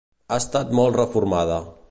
Ha 0.31 0.39
estat 0.43 0.73
molt 0.79 0.99
reformada. 1.03 1.63